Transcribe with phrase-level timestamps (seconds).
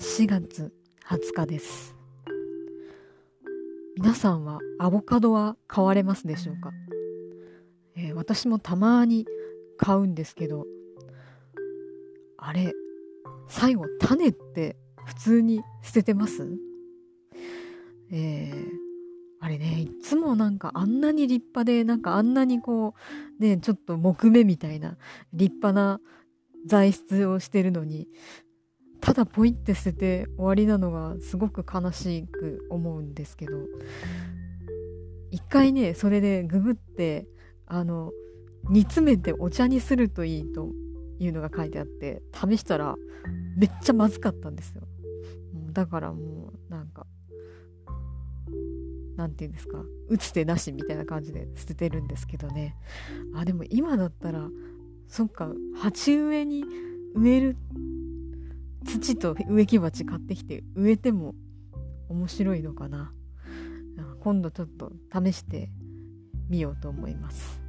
[0.00, 0.72] 4月
[1.06, 1.94] 20日です。
[3.98, 6.70] 皆さんはアボカドは買われますでしょうか、
[7.96, 9.26] えー、私もたまに
[9.76, 10.64] 買うんですけど
[12.38, 12.72] あれ
[13.46, 16.48] 最後種って普通に捨ててます？
[18.10, 18.68] えー、
[19.38, 22.94] あれねいつもなんかあんなに立派でなんかあんなにこ
[23.38, 24.96] うねちょっと木目みたいな
[25.34, 26.00] 立派な
[26.66, 28.08] 材質をしてるのに
[29.00, 33.52] ただポイって捨てて終わりなのがすごく悲しく思うんですけど
[35.30, 37.26] 一回ねそれでググって
[37.66, 38.12] あの
[38.68, 40.70] 煮詰めてお茶にするといいと
[41.18, 42.94] いうのが書いてあって試したら
[43.56, 44.82] めっちゃまずかったんですよ。
[45.72, 47.06] だからもうなんか
[49.16, 52.76] 何て言うんですか打つ手なしみたいな感じで捨ててるんですけどね。
[53.34, 54.48] あでも今だったら
[55.08, 56.64] そっか鉢植えに
[57.14, 57.56] 植える
[58.90, 61.34] 土と植木鉢買ってきて植えても
[62.08, 63.12] 面白いのかな
[64.20, 65.70] 今度ちょっと試して
[66.48, 67.60] みようと思います。